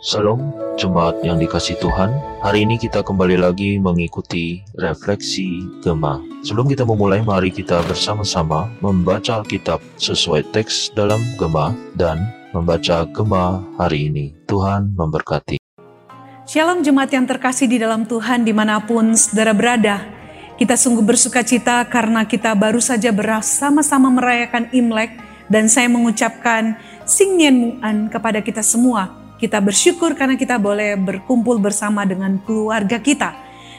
[0.00, 2.08] Salam jemaat yang dikasih Tuhan.
[2.40, 6.24] Hari ini kita kembali lagi mengikuti refleksi Gema.
[6.40, 12.16] Sebelum kita memulai, mari kita bersama-sama membaca Alkitab sesuai teks dalam Gema dan
[12.56, 14.32] membaca Gema hari ini.
[14.48, 15.60] Tuhan memberkati.
[16.48, 20.00] Shalom jemaat yang terkasih di dalam Tuhan di mana pun saudara berada.
[20.56, 25.12] Kita sungguh bersuka cita karena kita baru saja bersama-sama merayakan Imlek
[25.52, 32.04] dan saya mengucapkan Singyen Mu'an kepada kita semua kita bersyukur karena kita boleh berkumpul bersama
[32.04, 33.32] dengan keluarga kita.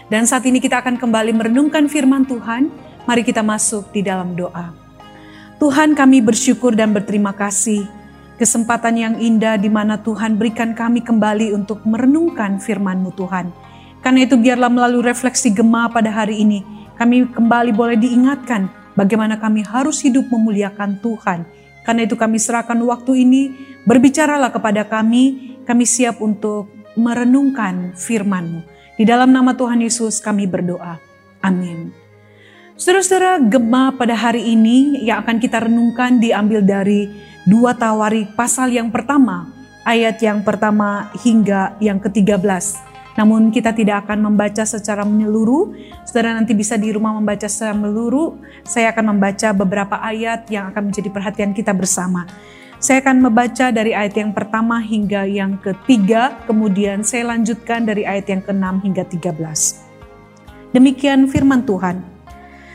[0.09, 2.73] Dan saat ini kita akan kembali merenungkan firman Tuhan.
[3.05, 4.73] Mari kita masuk di dalam doa.
[5.61, 7.85] Tuhan kami bersyukur dan berterima kasih
[8.41, 13.53] kesempatan yang indah di mana Tuhan berikan kami kembali untuk merenungkan firman-Mu Tuhan.
[14.01, 16.65] Karena itu biarlah melalui refleksi gema pada hari ini,
[16.97, 18.65] kami kembali boleh diingatkan
[18.97, 21.45] bagaimana kami harus hidup memuliakan Tuhan.
[21.85, 23.41] Karena itu kami serahkan waktu ini,
[23.85, 28.61] berbicaralah kepada kami, kami siap untuk merenungkan firman-Mu.
[28.99, 30.99] Di dalam nama Tuhan Yesus kami berdoa.
[31.41, 31.89] Amin.
[32.77, 37.09] Saudara-saudara, gema pada hari ini yang akan kita renungkan diambil dari
[37.45, 39.49] dua tawari pasal yang pertama,
[39.85, 42.41] ayat yang pertama hingga yang ke-13.
[43.19, 45.75] Namun kita tidak akan membaca secara menyeluruh.
[46.07, 48.39] Saudara nanti bisa di rumah membaca secara menyeluruh.
[48.63, 52.23] Saya akan membaca beberapa ayat yang akan menjadi perhatian kita bersama.
[52.81, 58.25] Saya akan membaca dari ayat yang pertama hingga yang ketiga, kemudian saya lanjutkan dari ayat
[58.25, 59.37] yang keenam hingga 13.
[60.73, 62.01] Demikian firman Tuhan.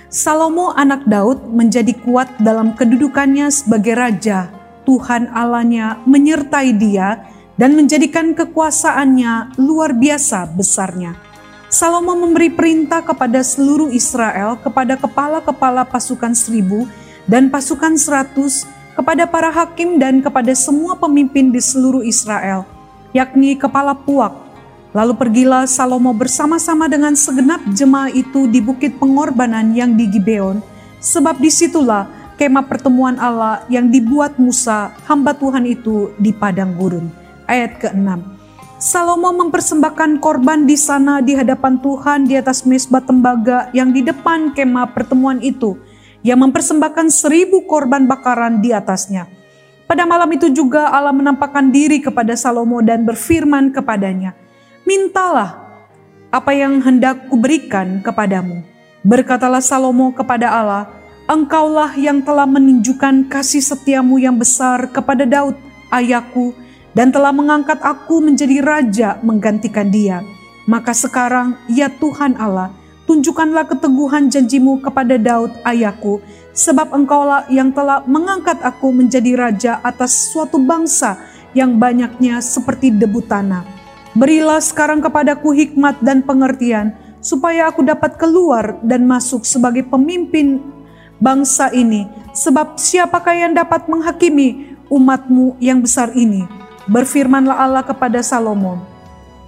[0.07, 4.47] Salomo anak Daud menjadi kuat dalam kedudukannya sebagai raja.
[4.87, 7.27] Tuhan Allahnya menyertai dia
[7.59, 11.19] dan menjadikan kekuasaannya luar biasa besarnya.
[11.67, 16.87] Salomo memberi perintah kepada seluruh Israel, kepada kepala-kepala pasukan seribu
[17.27, 22.65] dan pasukan seratus, kepada para hakim dan kepada semua pemimpin di seluruh Israel,
[23.13, 24.33] yakni kepala puak.
[24.97, 30.65] Lalu pergilah Salomo bersama-sama dengan segenap jemaah itu di bukit pengorbanan yang di Gibeon,
[30.97, 32.09] sebab di situlah
[32.41, 37.13] kemah pertemuan Allah yang dibuat Musa, hamba Tuhan itu di padang gurun.
[37.45, 38.09] Ayat ke-6.
[38.81, 44.53] Salomo mempersembahkan korban di sana di hadapan Tuhan di atas mesbah tembaga yang di depan
[44.53, 45.81] kemah pertemuan itu
[46.27, 49.31] yang mempersembahkan seribu korban bakaran di atasnya.
[49.87, 54.35] Pada malam itu juga Allah menampakkan diri kepada Salomo dan berfirman kepadanya,
[54.83, 55.63] Mintalah
[56.35, 58.67] apa yang hendak kuberikan kepadamu.
[59.07, 60.91] Berkatalah Salomo kepada Allah,
[61.31, 65.55] Engkaulah yang telah menunjukkan kasih setiamu yang besar kepada Daud,
[65.95, 66.55] ayahku,
[66.91, 70.27] dan telah mengangkat aku menjadi raja menggantikan dia.
[70.67, 72.75] Maka sekarang, ya Tuhan Allah,
[73.07, 76.21] tunjukkanlah keteguhan janjimu kepada Daud ayahku,
[76.53, 81.17] sebab engkaulah yang telah mengangkat aku menjadi raja atas suatu bangsa
[81.55, 83.65] yang banyaknya seperti debu tanah.
[84.13, 90.61] Berilah sekarang kepadaku hikmat dan pengertian, supaya aku dapat keluar dan masuk sebagai pemimpin
[91.23, 96.45] bangsa ini, sebab siapakah yang dapat menghakimi umatmu yang besar ini?
[96.87, 98.79] Berfirmanlah Allah kepada Salomo,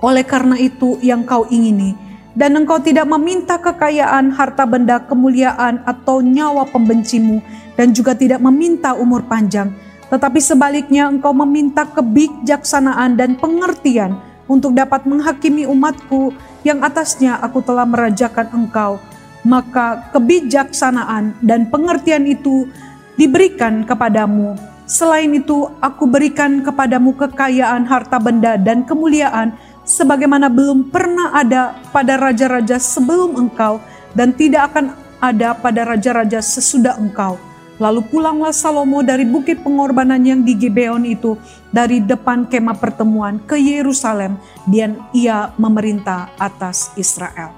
[0.02, 1.94] oleh karena itu yang kau ingini,
[2.38, 7.42] dan engkau tidak meminta kekayaan, harta benda, kemuliaan, atau nyawa pembencimu,
[7.74, 9.74] dan juga tidak meminta umur panjang,
[10.06, 16.30] tetapi sebaliknya engkau meminta kebijaksanaan dan pengertian untuk dapat menghakimi umatku
[16.62, 19.02] yang atasnya aku telah merajakan engkau.
[19.42, 22.70] Maka kebijaksanaan dan pengertian itu
[23.18, 24.54] diberikan kepadamu.
[24.88, 29.52] Selain itu, aku berikan kepadamu kekayaan harta benda dan kemuliaan,
[29.88, 33.80] sebagaimana belum pernah ada pada raja-raja sebelum engkau
[34.12, 37.40] dan tidak akan ada pada raja-raja sesudah engkau.
[37.78, 41.38] Lalu pulanglah Salomo dari bukit pengorbanan yang di Gibeon itu
[41.70, 47.54] dari depan kemah pertemuan ke Yerusalem dan ia memerintah atas Israel.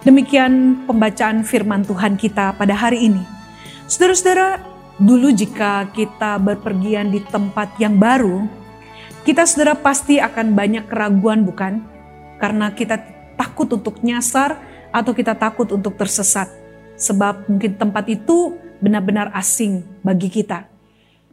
[0.00, 3.20] Demikian pembacaan firman Tuhan kita pada hari ini.
[3.84, 4.64] Saudara-saudara,
[4.96, 8.48] dulu jika kita berpergian di tempat yang baru,
[9.24, 11.84] kita saudara pasti akan banyak keraguan bukan?
[12.40, 12.96] Karena kita
[13.36, 14.56] takut untuk nyasar
[14.90, 16.48] atau kita takut untuk tersesat.
[16.96, 20.68] Sebab mungkin tempat itu benar-benar asing bagi kita.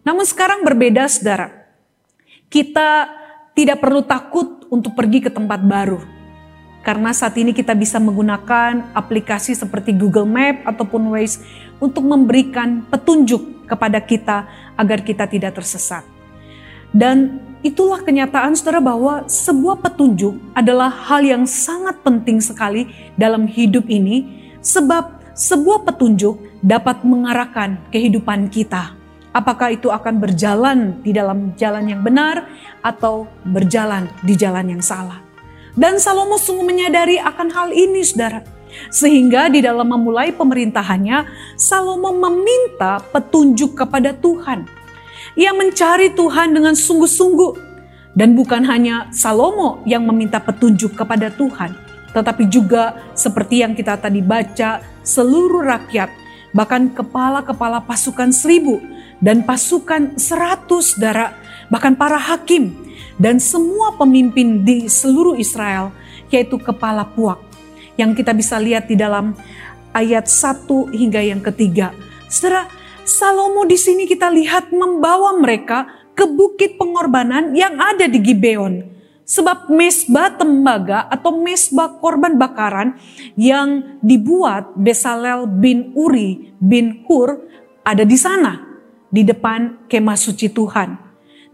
[0.04, 1.68] Namun sekarang berbeda saudara.
[2.48, 3.12] Kita
[3.52, 6.00] tidak perlu takut untuk pergi ke tempat baru.
[6.84, 11.44] Karena saat ini kita bisa menggunakan aplikasi seperti Google Map ataupun Waze
[11.84, 14.48] untuk memberikan petunjuk kepada kita
[14.80, 16.08] agar kita tidak tersesat.
[16.96, 22.88] Dan itulah kenyataan saudara bahwa sebuah petunjuk adalah hal yang sangat penting sekali
[23.20, 28.98] dalam hidup ini sebab sebuah petunjuk dapat mengarahkan kehidupan kita.
[29.38, 32.50] apakah itu akan berjalan di dalam jalan yang benar
[32.82, 35.22] atau berjalan di jalan yang salah.
[35.78, 38.42] Dan Salomo sungguh menyadari akan hal ini, saudara.
[38.90, 44.66] Sehingga di dalam memulai pemerintahannya, Salomo meminta petunjuk kepada Tuhan.
[45.38, 47.70] Ia mencari Tuhan dengan sungguh-sungguh.
[48.18, 51.78] Dan bukan hanya Salomo yang meminta petunjuk kepada Tuhan,
[52.18, 56.10] tetapi juga seperti yang kita tadi baca, seluruh rakyat,
[56.50, 58.82] bahkan kepala-kepala pasukan seribu
[59.22, 61.38] dan pasukan seratus darah,
[61.70, 62.74] bahkan para hakim
[63.22, 65.94] dan semua pemimpin di seluruh Israel,
[66.34, 67.38] yaitu kepala puak
[68.02, 69.38] yang kita bisa lihat di dalam
[69.94, 71.94] ayat 1 hingga yang ketiga.
[72.26, 72.66] Saudara,
[73.08, 78.84] Salomo di sini kita lihat membawa mereka ke bukit pengorbanan yang ada di Gibeon.
[79.24, 83.00] Sebab mesbah tembaga atau mesbah korban bakaran
[83.40, 87.48] yang dibuat Besalel bin Uri bin Hur
[87.88, 88.60] ada di sana.
[89.08, 91.00] Di depan kemah suci Tuhan.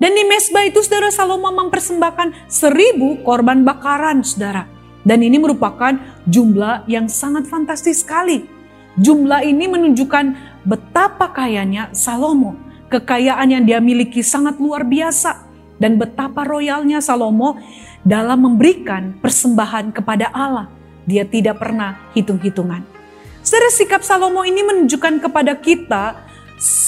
[0.01, 4.65] Dan di mesbah itu saudara Salomo mempersembahkan seribu korban bakaran saudara.
[5.05, 5.93] Dan ini merupakan
[6.25, 8.41] jumlah yang sangat fantastis sekali.
[8.93, 12.55] Jumlah ini menunjukkan betapa kayanya Salomo.
[12.91, 15.49] Kekayaan yang dia miliki sangat luar biasa.
[15.77, 17.59] Dan betapa royalnya Salomo
[18.03, 20.71] dalam memberikan persembahan kepada Allah.
[21.03, 22.83] Dia tidak pernah hitung-hitungan.
[23.43, 26.23] Saudara sikap Salomo ini menunjukkan kepada kita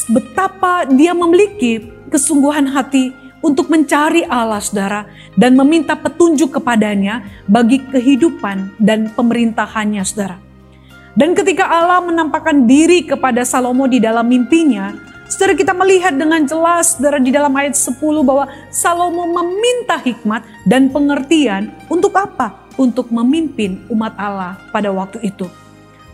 [0.07, 3.11] betapa dia memiliki kesungguhan hati
[3.43, 5.03] untuk mencari Allah saudara
[5.35, 10.44] dan meminta petunjuk kepadanya bagi kehidupan dan pemerintahannya saudara.
[11.15, 14.91] Dan ketika Allah menampakkan diri kepada Salomo di dalam mimpinya,
[15.31, 20.91] saudara kita melihat dengan jelas saudara di dalam ayat 10 bahwa Salomo meminta hikmat dan
[20.91, 22.67] pengertian untuk apa?
[22.75, 25.47] Untuk memimpin umat Allah pada waktu itu.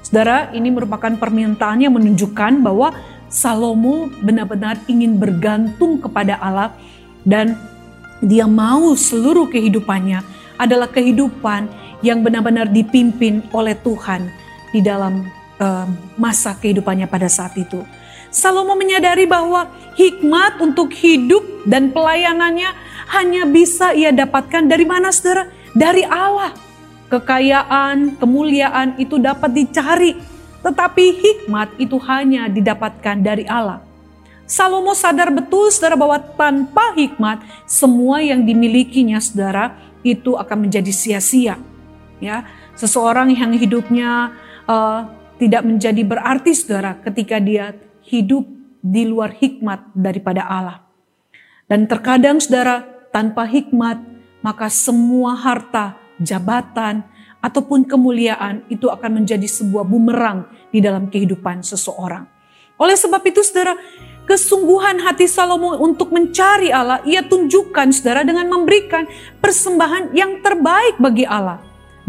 [0.06, 2.94] Saudara, ini merupakan permintaan yang menunjukkan bahwa
[3.26, 6.78] Salomo benar-benar ingin bergantung kepada Allah
[7.26, 7.58] dan
[8.22, 10.22] dia mau seluruh kehidupannya
[10.62, 11.66] adalah kehidupan
[12.06, 14.41] yang benar-benar dipimpin oleh Tuhan
[14.72, 15.28] di dalam
[15.60, 15.88] uh,
[16.18, 17.84] masa kehidupannya pada saat itu.
[18.32, 19.68] Salomo menyadari bahwa
[20.00, 22.72] hikmat untuk hidup dan pelayanannya
[23.12, 25.52] hanya bisa ia dapatkan dari mana saudara?
[25.76, 26.56] Dari Allah.
[27.12, 30.16] Kekayaan, kemuliaan itu dapat dicari,
[30.64, 33.84] tetapi hikmat itu hanya didapatkan dari Allah.
[34.48, 39.76] Salomo sadar betul saudara bahwa tanpa hikmat semua yang dimilikinya saudara
[40.08, 41.60] itu akan menjadi sia-sia.
[42.24, 42.48] Ya,
[42.80, 44.32] seseorang yang hidupnya
[44.68, 45.08] uh,
[45.42, 47.74] tidak menjadi berarti saudara ketika dia
[48.06, 48.46] hidup
[48.82, 50.86] di luar hikmat daripada Allah.
[51.70, 54.12] Dan terkadang saudara tanpa hikmat
[54.42, 57.06] maka semua harta, jabatan,
[57.42, 62.26] ataupun kemuliaan itu akan menjadi sebuah bumerang di dalam kehidupan seseorang.
[62.78, 63.78] Oleh sebab itu saudara,
[64.26, 69.06] kesungguhan hati Salomo untuk mencari Allah, ia tunjukkan saudara dengan memberikan
[69.42, 71.62] persembahan yang terbaik bagi Allah.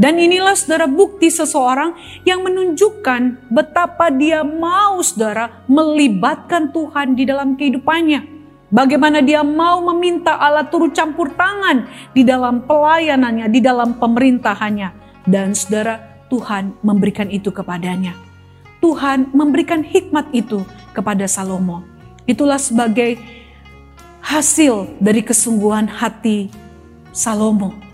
[0.03, 1.95] Dan inilah saudara bukti seseorang
[2.27, 8.27] yang menunjukkan betapa dia mau saudara melibatkan Tuhan di dalam kehidupannya.
[8.75, 15.23] Bagaimana dia mau meminta Allah turut campur tangan di dalam pelayanannya, di dalam pemerintahannya.
[15.23, 18.19] Dan saudara Tuhan memberikan itu kepadanya.
[18.83, 21.87] Tuhan memberikan hikmat itu kepada Salomo.
[22.27, 23.23] Itulah sebagai
[24.19, 26.51] hasil dari kesungguhan hati
[27.15, 27.92] Salomo.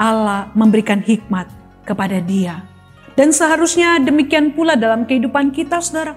[0.00, 1.52] Allah memberikan hikmat
[1.84, 2.64] kepada dia.
[3.12, 6.16] Dan seharusnya demikian pula dalam kehidupan kita saudara.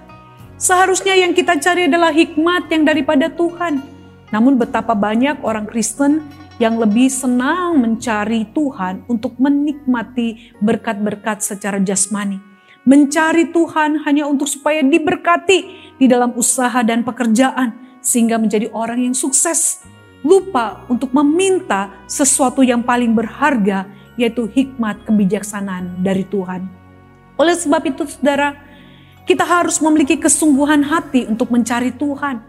[0.55, 3.83] Seharusnya yang kita cari adalah hikmat yang daripada Tuhan.
[4.31, 6.23] Namun betapa banyak orang Kristen
[6.63, 12.39] yang lebih senang mencari Tuhan untuk menikmati berkat-berkat secara jasmani.
[12.87, 15.59] Mencari Tuhan hanya untuk supaya diberkati
[15.99, 19.83] di dalam usaha dan pekerjaan sehingga menjadi orang yang sukses.
[20.23, 26.63] Lupa untuk meminta sesuatu yang paling berharga yaitu hikmat kebijaksanaan dari Tuhan.
[27.35, 28.55] Oleh sebab itu saudara,
[29.27, 32.39] kita harus memiliki kesungguhan hati untuk mencari Tuhan.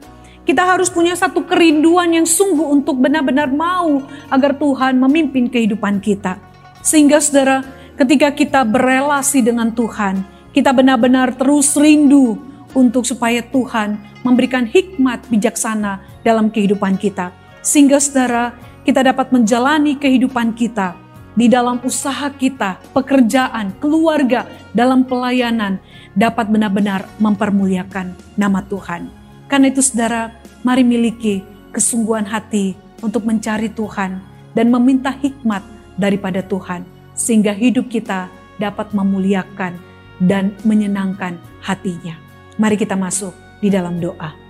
[0.44, 6.36] Kita harus punya satu kerinduan yang sungguh untuk benar-benar mau agar Tuhan memimpin kehidupan kita.
[6.84, 7.64] Sehingga saudara,
[7.96, 10.20] ketika kita berelasi dengan Tuhan,
[10.52, 12.36] kita benar-benar terus rindu
[12.76, 17.43] untuk supaya Tuhan memberikan hikmat bijaksana dalam kehidupan kita.
[17.64, 18.52] Sehingga saudara,
[18.84, 20.92] kita dapat menjalani kehidupan kita
[21.32, 24.44] di dalam usaha kita, pekerjaan, keluarga,
[24.76, 25.80] dalam pelayanan
[26.12, 29.08] dapat benar-benar mempermuliakan nama Tuhan.
[29.48, 31.40] Karena itu saudara, mari miliki
[31.72, 34.20] kesungguhan hati untuk mencari Tuhan
[34.52, 35.64] dan meminta hikmat
[35.96, 36.84] daripada Tuhan.
[37.16, 38.28] Sehingga hidup kita
[38.60, 39.80] dapat memuliakan
[40.20, 42.14] dan menyenangkan hatinya.
[42.60, 44.43] Mari kita masuk di dalam doa.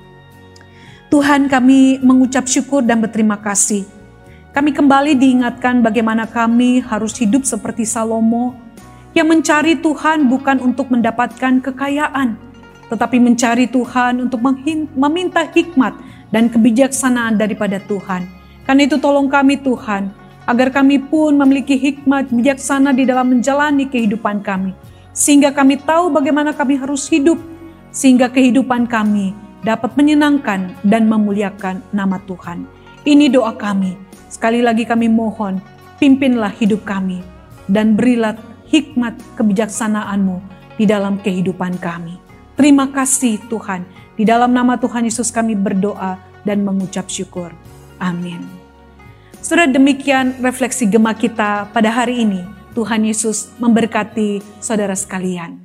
[1.15, 3.87] Tuhan kami mengucap syukur dan berterima kasih.
[4.51, 8.59] Kami kembali diingatkan bagaimana kami harus hidup seperti Salomo
[9.15, 12.35] yang mencari Tuhan bukan untuk mendapatkan kekayaan,
[12.91, 14.43] tetapi mencari Tuhan untuk
[14.99, 15.95] meminta hikmat
[16.35, 18.27] dan kebijaksanaan daripada Tuhan.
[18.67, 20.11] Karena itu tolong kami Tuhan,
[20.51, 24.75] agar kami pun memiliki hikmat bijaksana di dalam menjalani kehidupan kami.
[25.15, 27.39] Sehingga kami tahu bagaimana kami harus hidup,
[27.95, 32.69] sehingga kehidupan kami dapat menyenangkan dan memuliakan nama Tuhan.
[33.05, 33.97] Ini doa kami.
[34.29, 35.59] Sekali lagi kami mohon,
[35.99, 37.25] pimpinlah hidup kami
[37.67, 38.37] dan berilah
[38.69, 40.41] hikmat kebijaksanaanmu
[40.77, 42.21] di dalam kehidupan kami.
[42.55, 43.83] Terima kasih Tuhan.
[44.15, 47.51] Di dalam nama Tuhan Yesus kami berdoa dan mengucap syukur.
[47.99, 48.47] Amin.
[49.43, 52.41] Sudah demikian refleksi gema kita pada hari ini.
[52.75, 55.64] Tuhan Yesus memberkati saudara sekalian.